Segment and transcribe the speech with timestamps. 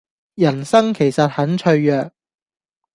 [0.33, 2.11] 人生其實很脆弱